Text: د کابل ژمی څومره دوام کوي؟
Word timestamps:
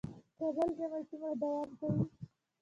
د 0.03 0.03
کابل 0.39 0.69
ژمی 0.77 1.01
څومره 1.09 1.33
دوام 1.41 1.69
کوي؟ 1.79 2.03